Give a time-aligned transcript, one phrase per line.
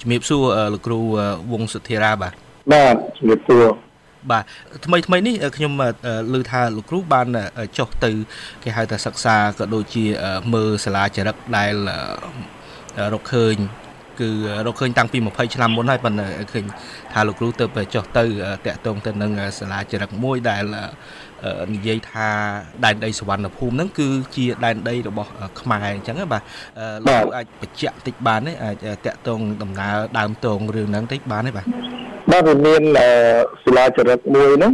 [0.00, 0.98] ជំរាបសួរលោកគ្រូ
[1.52, 2.32] វងសុធារាបាទ
[2.72, 3.64] បាទជំរាបសួរ
[4.30, 4.44] បាទ
[4.84, 5.72] ថ្មីថ្មីនេះខ្ញុំ
[6.34, 7.26] ឮថាលោកគ្រូបាន
[7.78, 8.10] ចុះទៅ
[8.62, 10.04] គេហៅថាសិក្សាក៏ដូចជា
[10.54, 11.74] មើលសាលាចរិតដែល
[13.12, 13.56] រកឃើញ
[14.22, 14.30] គឺ
[14.66, 16.64] រកឃើញតាំងពី20ឆ្នាំមុនហើយប៉ុន្តែឃើញ
[17.12, 18.24] ថាលោកគ្រូទៅចុះទៅ
[18.66, 20.64] តាក់ទងទៅនឹងសាលាចរិតមួយដែល
[21.74, 22.28] និយាយថា
[22.84, 25.30] ដែនដីសវណ្ណភូមិហ្នឹងគឺជាដែនដីរបស់
[25.60, 26.42] ខ្មែរអញ្ចឹងបាទ
[27.06, 31.66] លោកអាចបញ្ជាក់តិចបានទេអាចតាក់ទងដំណើរដើមតងរឿងហ្នឹងតិចបានទេបាទ
[32.32, 32.82] បាទវាមាន
[33.64, 34.72] សាលាចរិតមួយហ្នឹង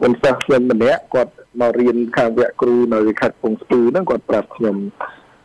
[0.00, 4.76] គុណសិស្សខ្ញុំម្នាក់គាត់មករៀនខាងវគ្គគ្រូនៅខេត្តកំពង់ស្ពឺហ្នឹងគាត់ប្រាប់ខ្ញុំ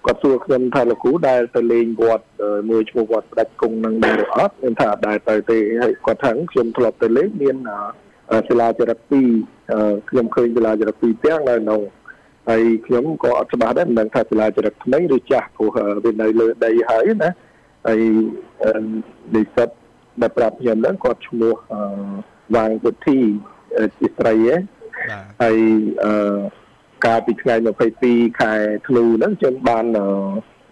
[0.05, 2.25] គាត់សួរខ្ញុំថាលោកគ្រូដែលទៅលេងវត្ត
[2.69, 7.57] មួយឈ្មោះវត្តផ្ដាច់គង់នឹងដែរអត់ខ្ញុំថាដែរទៅទេហើយគាត់ថាខ្ញុំធ្លាប់ទៅលេងមាន
[8.49, 8.99] សាលាចរិត
[9.53, 11.81] 2ខ្ញុំឃើញសាលាចរិត2ទាំងនៅក្នុង
[12.49, 15.69] ហើយខ្ញុំក៏អត់ច្បាស់ដែរមិនដឹងថាសាលាចរិតថ្មីឬចាស់ព្រោះ
[16.03, 17.31] វានៅលើដីហើយណា
[17.87, 18.01] ហើយ
[19.35, 19.69] និស្សិត
[20.21, 21.55] ដែលប្រាប់ខ្ញុំហ្នឹងគាត់ឈ្មោះ
[22.55, 23.19] វាងពុទ្ធី
[23.99, 24.59] ជាស្រីឯង
[25.41, 25.57] ហើយ
[26.03, 26.39] អឺ
[27.05, 27.55] កាលពីថ្ងៃ
[27.97, 28.53] 22ខែ
[28.87, 29.85] ធ្នូហ្នឹងខ្ញុំបាន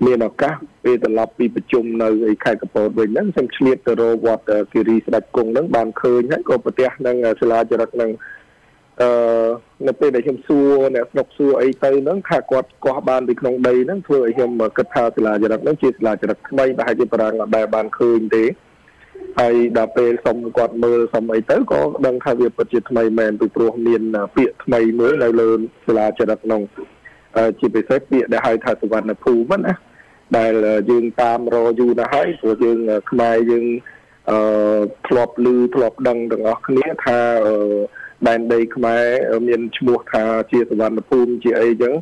[0.06, 8.12] មានឱកាសពេលត្រឡប់ពីប្រជុំនៅឯខេត្តកពតវិញហ្នឹងខ្ញុំឆ្លៀតទៅរកវត្តគិរីស្ដេចគង់ហ្នឹងបានឃើញហើយក៏ប្រទះនឹងសាលាចរិតហ្នឹង
[9.02, 9.10] អឺ
[9.88, 18.44] នៅពេលដែលខ្ញុំសួរអ្នកស្រុកសួរអីទៅហ្នឹងថាគាត់កោះបានពីក្នុងដីហ្នឹងធ្វើឲ្យខ្ញុំគិតថាសាលាចរិតហ្នឹងជាសាលាចរិតថ្មីប្រហែលជាប្រាំងអត់ដែលបានឃើញទេ
[19.40, 24.02] ហើយដល់ពេលសុំគាត់មើលសុំអីទៅក៏ដឹងថាវាពិតជាថ្មីមែនពីព្រោះមាន
[24.36, 25.50] ពាក្យថ្មីមួយនៅលើ
[25.86, 26.62] សាលាចរិតក្នុង
[27.60, 29.74] ជាពិសេសពាក្យដែលហៅថាសវណ្ណភូមិណា
[30.38, 30.54] ដែល
[30.90, 32.80] យើងតាមរយូរណាស់ហើយព្រោះយើង
[33.12, 33.66] ខ្មែរយើង
[34.32, 34.40] អឺ
[35.08, 37.20] ធ្លាប់ឮធ្លាប់ដឹងទាំងអស់គ្នាថា
[38.28, 39.04] ដែនដីខ្មែរ
[39.48, 41.94] មានឈ្មោះថាជាសវណ្ណភូមិជាអីចឹង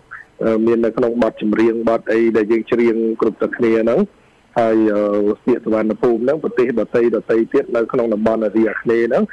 [0.66, 4.00] មាននៅក្នុងបទចម្រៀងបទអីដែលយើងច្រៀងគ្រប់តែគ្នាហ្នឹង
[4.59, 4.75] ហើយ
[5.45, 9.23] ពាក្យសវណ្ណភូមិហ្នឹងប្រទេសដតីដតីទៀតនៅក្នុងតំបន់អាស៊ីអាគ្នេយ៍ហ្នឹង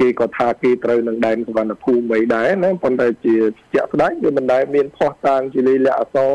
[0.00, 3.34] គេក៏ថាគេត្រូវនឹងដែនសវណ្ណភូមិអីដែរណាប៉ុន្តែជា
[3.74, 6.32] ជាក់ស្ដែងវាមិនដែលមានផុសតាងជាលិលាអសរ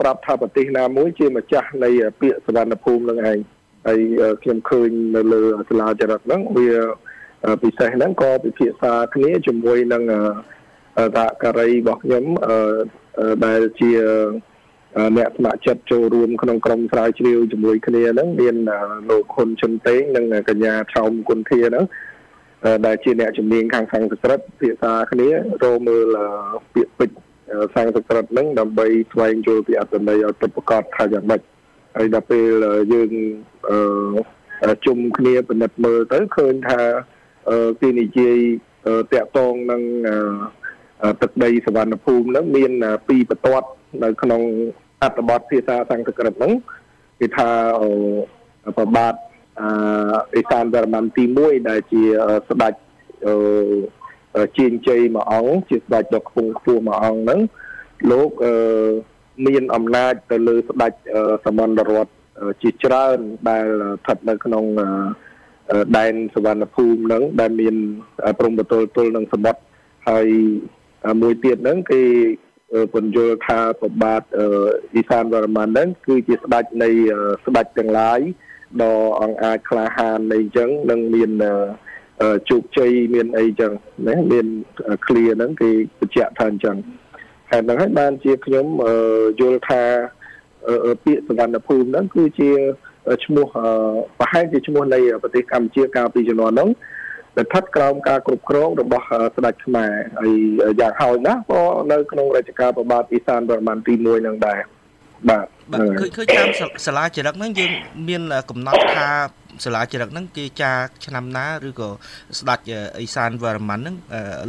[0.00, 1.90] ប្រាប់ថាប្រទេសណាមួយជាម្ចាស់នៃ
[2.20, 3.38] ពាក្យសវណ្ណភូមិនឹងឯង
[3.86, 4.00] ហើយ
[4.42, 6.70] ខ្ញុំឃើញនៅលើសាលាចរិតហ្នឹងវា
[7.62, 10.02] ពិសេសហ្នឹងក៏ពិភាក្សាគ្នាជាមួយនឹង
[11.16, 12.24] តាការីរបស់ខ្ញុំ
[13.44, 13.92] ដែលជា
[15.16, 18.56] អ្នកស្ម័គ្រចិត្តចូលរួមក្នុងក្រុមស្រាវជ្រាវជាមួយគ្នាហ្នឹងមាន
[19.10, 21.84] លោកហ៊ុនជុនតេងនិងកញ្ញាឆោមគុន្ធាហ្នឹង
[22.86, 25.28] ដែលជាអ្នកជំនាញខាងខាងស្រិតភាសាគ្នា
[25.64, 26.06] រមើល
[26.74, 27.18] ពាក្យពេចន៍
[27.74, 31.40] សាំងទឹកក្រិតហ្នឹងដើម្បីស្វែងយល់ពីអត្ថន័យឲ្យពិតប្រាកដថាយ៉ាងម៉េច
[31.96, 32.48] ហើយដល់ពេល
[32.92, 33.10] យើង
[34.86, 36.80] ជុំគ្នាពិនិត្យមើលទៅឃើញថា
[37.80, 38.38] គេនិយាយ
[39.12, 39.82] តាក់ទងនឹង
[41.20, 42.72] ទឹកដីសវណ្ណភូមិហ្នឹងមាន
[43.08, 43.68] ពីរបន្ទាត់
[44.02, 44.42] នៅក្នុង
[45.02, 46.52] អត្ថបទភាសាសំស្ក្រឹតហ្នឹង
[47.20, 47.50] គេថា
[48.76, 49.14] ប្របាទ
[50.34, 52.02] អេសានវរ្ម័នទី1ដែលជា
[52.48, 52.74] ស្ដេច
[54.56, 57.40] ជាងជ័យមួយអង្គជាស្ដេចដ៏ខ្ពង់ខ្ពស់មួយអង្គហ្នឹង
[58.10, 58.30] លោក
[59.46, 60.92] មានអំណាចទៅលើស្ដេច
[61.44, 62.12] សមន្តរដ្ឋ
[62.62, 63.18] ជាច្រើន
[63.50, 63.66] ដែល
[64.02, 64.64] ស្ថិតនៅក្នុង
[65.98, 67.74] ដែនសវណ្ណភូមិហ្នឹងដែលមាន
[68.38, 69.60] ព្រំប្រទល់ទល់នឹងសមុទ្រ
[70.08, 70.28] ហើយ
[71.20, 72.02] មួយទៀតហ្នឹងគេ
[72.92, 76.90] ពន្យល់ថាប្របាទអ៊ីសានវរ្ម័នហ្នឹងគឺជាស្ដេចនៃ
[77.44, 78.20] ស្ដេចទាំងឡាយ
[78.82, 81.30] ដ៏អង្អាចក្លាហាននៃអញ្ចឹងនឹងមាន
[82.50, 83.72] ជោគជ័យមានអីចឹង
[84.08, 84.46] ណាមាន
[85.06, 86.76] ឃ្លាហ្នឹងគេបញ្ជាក់ថាអញ្ចឹង
[87.50, 88.66] ហើយហ្នឹងហើយបានជាខ្ញុំ
[89.40, 89.82] យល់ថា
[91.04, 92.50] ពាក្យសវណ្ណភូមិហ្នឹងគឺជា
[93.24, 93.46] ឈ្មោះ
[94.18, 96.68] ប្រហែលជាឈ្មោះនៃប្រទេសកម្ពុជាកាលពីជំនាន់ហ្នឹង
[97.36, 99.04] ដែលស្ថិតក្រោមការគ្រប់គ្រងរបស់
[99.36, 99.92] ស្ដេចខ្មែរ
[100.22, 104.58] ហើយយ៉ាងហោចណាស់ក៏នៅក្នុងរជ្ជកាលប្របាទអ៊ីសានវរ្ម័នទី1នឹងដែរ
[105.28, 106.48] បាទបាទឃើញឃើញតាម
[106.86, 107.70] សាលាចរិតហ្នឹងយើង
[108.08, 109.08] មានកំណត់ថា
[109.64, 110.72] សាលាចរិតហ្នឹងគេចា
[111.06, 111.88] ឆ្នាំណាឬក៏
[112.38, 112.60] ស្ដេច
[112.96, 113.96] អ៊ីសានវរ្ម័នហ្នឹង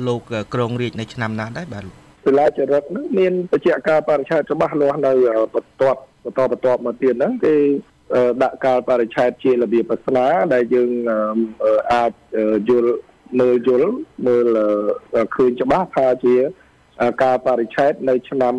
[0.08, 0.22] លោក
[0.54, 1.84] គ្រងរាជនៅឆ្នាំណាដែរបាទ
[2.26, 5.12] សាលាចរិតហ្នឹងមានបច្ចៈការបរិច្ឆេទច្បាស់លាស់នៅ
[5.56, 7.54] បន្ទាប់បន្តបន្ទាប់មកទៀតហ្នឹងគេ
[8.44, 10.92] ដាក់ការបរិច្ឆេទជារបៀបសាសនាដែលយើង
[11.94, 12.12] អាច
[12.70, 12.94] យល់
[13.40, 13.92] មើលយល់
[14.28, 14.46] មើល
[15.36, 16.36] ឃើញច្បាស់ថាជា
[17.24, 18.56] ការបរិច្ឆេទនៅឆ្នាំ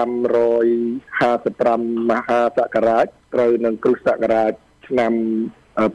[0.00, 4.52] 555មហាសករាជត្រូវនឹងគ្រិស្តសករាជ
[4.88, 5.12] ឆ្នាំ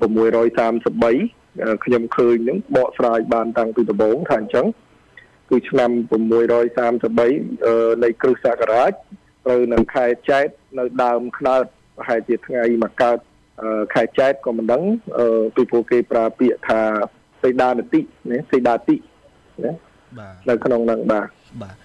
[0.02, 4.66] 633ខ្ញុំឃើញនឹងបកស្រាយបានតាំងពីដំបូងថាអញ្ចឹង
[5.50, 8.92] គឺឆ្នាំ633នៃគ្រិស្តសករាជ
[9.46, 10.48] ត្រូវនឹងខែចែក
[10.80, 13.18] នៅដើមខ្នើត ប្រហែលជាថ្ងៃមកកើត
[13.94, 14.81] ខែចែកក៏មិនដឹង
[15.56, 16.80] ពីព្រោះគេប្រើពាក្យថា
[17.44, 18.00] សីដានតិ
[18.31, 18.95] ណាសីដាតិ
[19.63, 19.71] ណា
[20.18, 21.27] បាទនៅក្នុងហ្នឹងបាទ
[21.62, 21.75] បាទ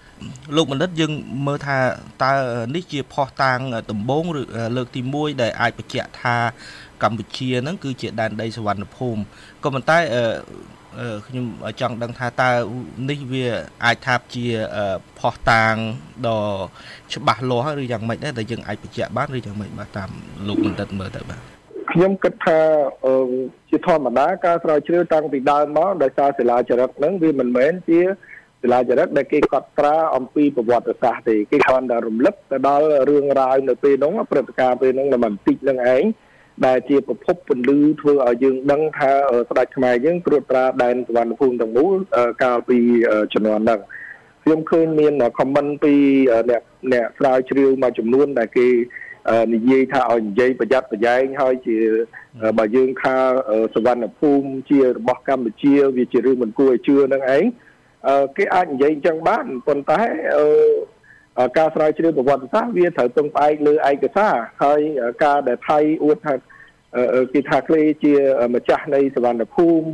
[0.55, 1.11] លោកបណ្ឌិតយើង
[1.47, 1.77] មើលថា
[2.23, 2.33] តើ
[2.75, 3.59] នេះជាផុសតាង
[3.91, 4.41] ដំបងឬ
[4.77, 6.35] លើកទី1ដែលអាចបញ្ជាក់ថា
[7.03, 9.21] កម្ពុជាហ្នឹងគឺជាដែនដីសវណ្ណភូមិ
[9.63, 9.97] ក៏ប៉ុន្តែ
[11.27, 11.45] ខ្ញុំ
[11.81, 12.49] ចង់ដឹងថាតើ
[13.09, 13.45] នេះវា
[13.85, 14.45] អាចថាជា
[15.19, 15.75] ផុសតាង
[16.27, 16.39] ដ៏
[17.13, 20.09] ច្បាស់លាស់ឬយ៉ាងម៉េចដែរដែលយើងអាចបញ្ជាក់បានឬយ៉ាងម៉េចបាទតាម
[20.47, 21.41] លោកបណ្ឌិតមើលទៅបាទ
[21.91, 22.59] ខ្ញុំគិតថា
[23.69, 27.99] ជាធម្មតាការស្រាវជ្រាវតាំងពីដើមមកដោយសារសិលាចារឹកហ្នឹងវាមិនមែនជា
[28.63, 36.03] សិលាចារឹកដែលគេកត់ត្រាអំពីប្រវត្តិសាស្ត្រទេគេគ្រាន់តែរំលឹកទៅដល់រឿងរ៉ាវនៅពេលហ្នឹងព្រឹត្តិការណ៍ពេលហ្នឹងតែបន្តិចហ្នឹងឯង
[36.65, 39.11] ដែលជាប្រភពពន្លឺធ្វើឲ្យយើងដឹងថា
[39.49, 41.95] ស្ដេចខ្មែរយើងត្រួតត្រាដែនសវណ្ណភូមិទាំងមូល
[42.43, 42.79] កាលពី
[43.33, 43.79] ជំនាន់ហ្នឹង
[44.43, 45.93] ខ្ញុំឃើញមានខមមិនពី
[46.49, 46.61] អ្នក
[46.93, 48.67] អ្នកស្រាវជ្រាវមួយចំនួនដែលគេ
[49.53, 51.77] និយាយថាឲ្យនិយាយប្រយ័ត្នប្រយែងហើយជា
[52.57, 53.15] បើយើងថា
[53.75, 57.43] សវណ្ណភូមិជារបស់កម្ពុជា វាជារឿងមិនគួរឲ្យជឿនឹងឯង
[58.37, 60.01] គេអាចនិយាយអញ្ចឹងបានប៉ុន្តែ
[61.57, 64.33] ការស្រាវជ្រាវប្រវត្តិសាស្ត្រវាត្រូវពឹងផ្អែកលើឯកសារ
[64.63, 64.79] ហើយ
[65.23, 66.35] ការដែលថៃអួតថា
[67.33, 68.13] គេថាគេជា
[68.55, 69.89] ម្ចាស់នៃសវណ្ណភូមិ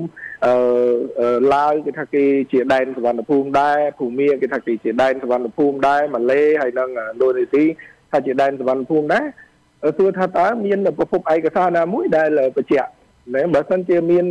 [0.45, 7.63] អឺឡាវគេថាគេជាដែនសវណ្ណភូមិដែរភូមាគេថាគេជាដែនសវណ្ណភូមិដែរម៉ាឡេហើយនិងឥណ្ឌូនេស៊ី
[8.11, 9.25] ថាជាដែនសវណ្ណភូមិដែរ
[9.97, 12.89] សួរថាតើមានប្រភពឯកសារណាមួយដែលបញ្ជាក់
[13.35, 14.25] ណែបើសិនជាមាន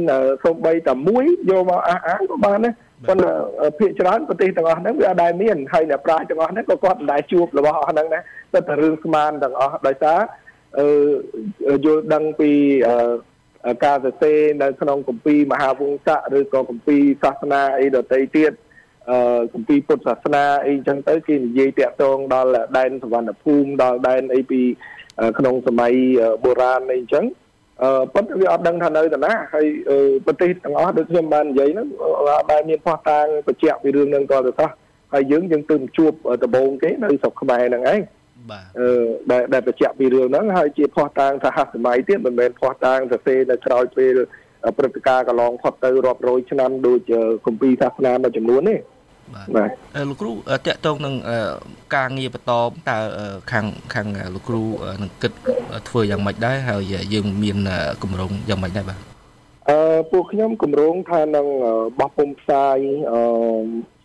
[0.44, 3.30] សូម្បីតែមួយយកមកអះអាងក៏បានដែរ ប៉ុន្តែ
[3.78, 8.22] ភាគច្រើនប្រទេសទាំងអស់ហ្នឹងវាអត់ដែលមានហើយអ្នកប្រាជ្ញទាំងអស់ហ្នឹងក៏គាត់មិនដែលជួបរបស់អស់ហ្នឹងដែរ
[8.54, 10.18] តែតែរឿងស្មានទាំងអស់ដោយសារ
[10.78, 12.50] អឺយល់ដឹងពី
[13.84, 18.52] ការសរសេរនៅក្នុងគម្ពីរមហាវង្សៈឬក៏គម្ពីរសាសនាអីដទៃទៀត
[19.10, 24.62] អឺគម្ពីរពុទ្ធសាសនាអីចឹងទៅគេនិយាយតាក់ទងដល់ដែនសវណ្ណភូមិដល់ដែនអីពី
[25.38, 25.94] ក្នុងសម័យ
[26.44, 27.24] បុរាណអីចឹង
[27.82, 29.66] អឺប៉ុន្តែវាអត់ដឹងថានៅទៅណាហើយ
[30.26, 31.88] ប្រទេសទាំងអស់ដូចខ្ញុំបាននិយាយហ្នឹង
[32.50, 34.70] ដែលមានផោះតាងបញ្ជាក់ពីរឿងហ្នឹងក៏ទៅសោះ
[35.12, 36.12] ហើយយើងយើងទើបជួប
[36.44, 38.00] ដំបូងគេនៅស្រុកខ្មែរហ្នឹងឯង
[38.50, 44.16] បាទអឺដែលដែលបញ្ជាក់ពីរឿងហ្នឹងហើយជាផោះតាងសហសម័យទៀតមិនមែនផោះតាងសរសេរនៅក្រោយពេល
[44.78, 47.00] ព្រឹត្តិការណ៍កន្លងផុតទៅរាប់រយឆ្នាំដូច
[47.46, 48.76] គម្ពីរសាសនាមួយចំនួនទេ
[49.34, 49.48] បាទ
[50.08, 50.36] លោកគ្រូត
[50.66, 51.14] កតងនឹង
[51.96, 52.52] ការងារបន្ត
[52.88, 52.98] តើ
[53.50, 54.62] ខាងខាងលោកគ្រូ
[55.02, 55.32] នឹងគិត
[55.88, 57.56] ធ្វើយ៉ាងម៉េចដែរហើយយើងមាន
[58.02, 58.98] គម្រោងយ៉ាងម៉េចដែរបាទ
[59.70, 61.46] អឺពួកខ្ញុំគម្រោងថានឹង
[62.00, 62.76] បោះពុំផ្សាយ
[63.12, 63.20] អឺ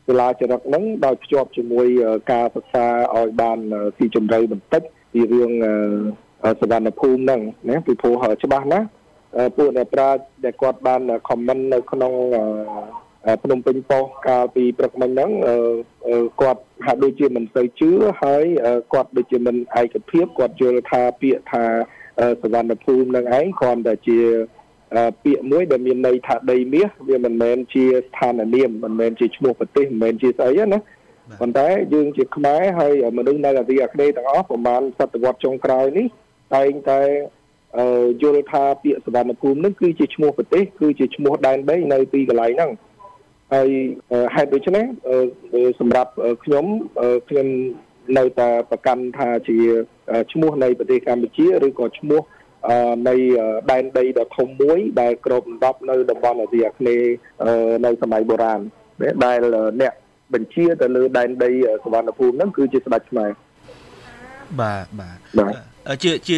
[0.07, 1.87] សាលាចរិតហ្នឹងដោយភ្ជាប់ជាមួយ
[2.31, 2.85] ការសិក្សា
[3.15, 3.57] ឲ្យបាន
[3.97, 4.81] ទីជម្រៅបន្តិច
[5.13, 5.51] ពីរឿង
[6.61, 8.87] សវណ្ណភូមិហ្នឹងណាពីព្រោះច្បាស់ណាស់
[9.57, 12.13] ពួកអ្នកប្រាជ្ញដែលគាត់បានខមមិននៅក្នុង
[13.43, 15.31] ភ្នំពេញប៉ុស្តិ៍កាលពីព្រឹកមិញហ្នឹង
[16.41, 17.91] គាត់ហាក់ដូចជាមិនសូវជឿ
[18.23, 18.45] ហើយ
[18.93, 21.63] គាត់ដូចជាមិនឯកភាពគាត់យល់ថាពាក្យថា
[22.41, 24.19] សវណ្ណភូមិនឹងឯងគ្រាន់តែជា
[25.23, 30.79] ពាក្យមួយដែលមានន័យថាដីមាសវាមិនមែនជាស្ថាននាមមិនមែនជាឈ្មោះប្រទេសមិនមែនជាស្អីណា
[31.41, 36.07] ប៉ុន្តែយើងជាខ្មែរហើយមនុស្សនៅអាស៊ីអាគ្នេយ៍ទាំងអស់ប្រហែលសតវត្សចុងក្រោយនេះ
[36.55, 37.01] តែងតែ
[38.21, 42.71] យល់ថាពាក្យសវណ្ណភូមិនឹងគឺជាឈ្មោះប្រទេសគឺជាឈ្មោះដែនដីនៅទីកន្លែងហ្នឹង
[43.53, 43.69] ហើយ
[44.35, 44.85] ហេតុដូច្នេះ
[45.79, 46.11] សម្រាប់
[46.43, 46.65] ខ្ញុំ
[47.29, 47.47] ខ្ញុំ
[48.17, 49.57] នៅតែប្រកាន់ថាជា
[50.31, 52.21] ឈ្មោះនៃប្រទេសកម្ពុជាឬក៏ឈ្មោះ
[53.09, 53.15] នៃ
[53.71, 57.11] ដែនដីដ៏ធំមួយ ដែលគ្របដណ្ដប់នៅតំបន់អាស៊ីអាគ្នេយ៍
[57.85, 58.61] នៅសម័យបុរាណ
[59.25, 59.39] ដែល
[59.81, 59.93] អ្នក
[60.33, 61.51] បញ្ជាទៅលើដែនដី
[61.83, 63.29] សវណ្ណភូមិហ្នឹងគឺជាស្ដេចខ្មែរ
[64.61, 65.17] បាទបាទ
[66.03, 66.37] ជាជា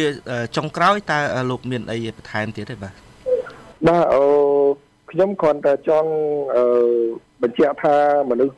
[0.56, 1.18] ចុងក្រោយតើ
[1.50, 2.94] លោកមានអីបន្ថែមទៀតទេបាទ
[3.88, 4.24] បាទអូ
[5.10, 6.10] ខ្ញុំគ្រាន់តែចង់
[6.56, 6.64] អឺ
[7.42, 7.96] បញ្ជាក់ថា
[8.30, 8.54] មនុស្ស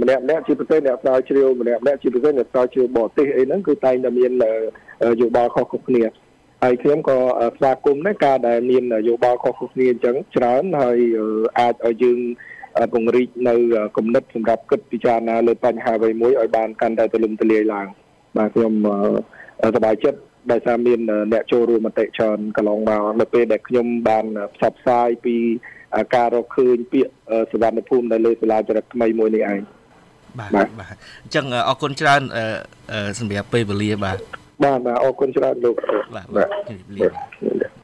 [0.00, 4.32] ម្នាក់ម្នាក់ជាប្រទេសអ្នកស្រាវជ្រាវម្នាក់ម្នាក់ជាប្រទេសអ្នកស្រាវជ្រាវបរទេសអីហ្នឹងគឺតែងតែមាន
[5.20, 6.02] យោបល់ខុសៗគ្នា
[6.62, 7.18] ហើយខ្ញុំក៏
[7.56, 10.98] ស្វាគមន៍ដែរការដែលមានយោបល់ខុសៗគ្នាអញ្ចឹងច្រើនហើយ
[11.58, 12.18] អាចឲ្យយើង
[12.92, 13.54] ពង្រីកនៅ
[13.96, 17.86] គំនិតសម្រាប់គិតពិចារណាលើបញ្ហាអ្វីមួយឲ្យបានកាន់តែទូលំទូលាយឡើង
[18.36, 18.72] បាទខ្ញុំ
[19.74, 20.20] សប្បាយចិត្ត
[20.50, 21.00] ដោយសារមាន
[21.32, 25.36] អ្នកចូលរួមមតិច្រើនកន្លងមកនៅពេលដែលខ្ញុំបានផ្សព្វផ្សាយពី
[26.14, 27.12] ការរកឃើញពាក្យ
[27.52, 29.60] សវណ្ណភូមិនៅលើសាលាចរិតថ្មីមួយនេះឯង
[30.38, 32.22] បាទបាទអញ្ចឹងអរគុណច្រើន
[33.18, 34.18] សម្រាប់ពេលវេលាបាទ
[34.64, 35.76] បាទបាទអរគុណច្រើនលោក
[36.14, 37.12] បាទបាទជម្រាប
[37.62, 37.79] លា